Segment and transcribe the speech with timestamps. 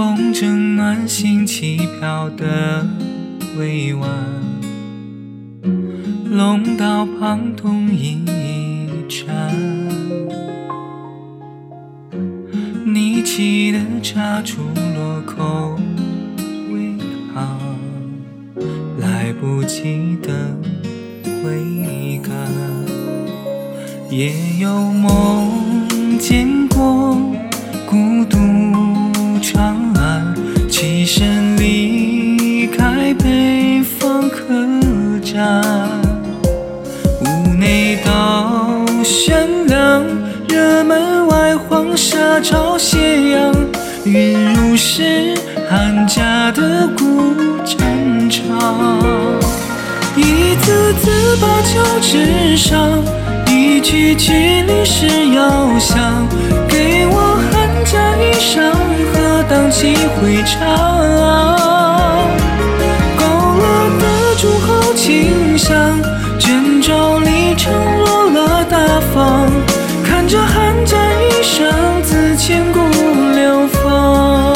[0.00, 2.86] 风筝暖心起飘的
[3.58, 4.10] 委婉，
[6.30, 8.24] 龙道旁同一
[9.10, 9.54] 盏，
[12.86, 14.62] 你沏的茶出
[14.94, 15.78] 落口
[16.72, 16.96] 微
[17.34, 17.60] 烫，
[19.00, 20.56] 来不及的
[21.44, 22.34] 回甘，
[24.08, 25.86] 也有梦
[26.18, 27.18] 见过
[37.20, 40.04] 屋内到悬梁，
[40.48, 43.54] 热门外黄沙照斜阳，
[44.04, 45.34] 云如诗
[45.68, 47.78] 寒家的古战
[48.28, 48.40] 场，
[50.16, 53.02] 一字字把酒纸上，
[53.46, 56.26] 一句句历史遥想，
[56.68, 58.72] 给我寒假衣裳，
[59.12, 60.58] 何当几回肠？
[63.16, 63.22] 勾
[63.58, 63.62] 勒
[64.00, 64.04] 的
[64.36, 65.39] 烛后清
[66.38, 69.50] 卷轴里承落了大方，
[70.04, 72.78] 看着寒战一生，自千古
[73.34, 74.54] 流芳。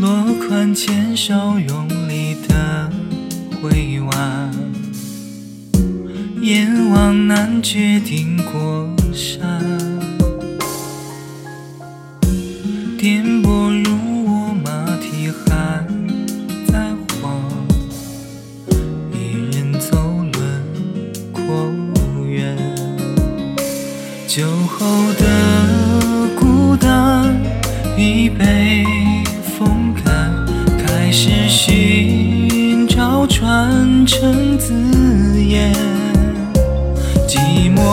[0.00, 1.34] 落款牵手
[1.68, 2.90] 用力的
[3.60, 4.39] 回望，
[6.42, 9.40] 阎王难决定过山，
[12.98, 15.84] 颠簸如我马蹄还
[16.66, 17.42] 在晃，
[19.12, 19.98] 一人走
[20.32, 20.42] 轮
[21.30, 21.44] 廓
[22.26, 22.56] 远，
[24.26, 24.86] 酒后
[25.18, 27.38] 的孤单
[27.98, 28.82] 已被
[29.58, 30.46] 风干，
[30.78, 34.72] 开始寻找传承字
[35.44, 35.99] 眼。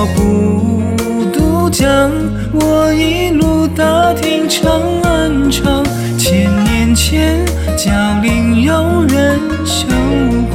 [0.00, 2.10] 寂寞不渡江，
[2.54, 5.84] 我一路打听长安长。
[6.16, 7.44] 千年前，
[7.76, 9.84] 江陵有人修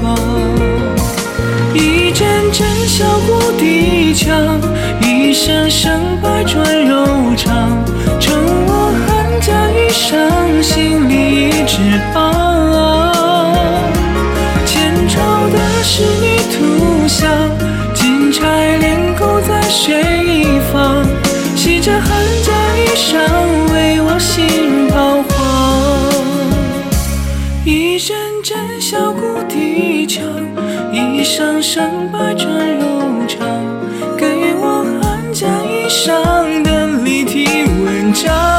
[0.02, 0.18] 光。
[1.76, 4.60] 一阵阵箫鼓低唱，
[5.02, 7.06] 一声声百转柔
[7.38, 7.78] 肠，
[8.20, 8.34] 成
[8.66, 12.24] 我寒假衣裳，心里一翅膀。
[14.66, 17.30] 前朝的仕女图像，
[17.94, 19.15] 金钗帘
[19.66, 19.96] 钩在水
[20.28, 21.04] 一方，
[21.56, 23.18] 系着寒假衣裳，
[23.74, 25.34] 为我心彷徨。
[27.66, 30.24] 一阵阵箫鼓低唱，
[30.94, 32.86] 一声声百转柔
[33.28, 33.48] 肠，
[34.16, 38.55] 给我寒假衣裳的立体文章。